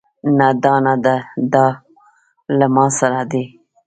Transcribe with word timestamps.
نه 0.37 0.47
دا 0.63 0.73
نده 0.85 1.15
دا 1.53 1.67
له 2.57 2.65
ما 2.75 2.85
سره 2.99 3.21
دی 3.31 3.43